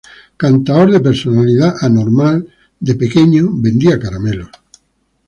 Cantaor 0.35 0.89
de 0.93 0.99
personalidad 0.99 1.75
anormal, 1.79 2.51
de 2.79 2.95
pequeño 2.95 3.51
vendía 3.53 3.99
caramelos. 3.99 4.49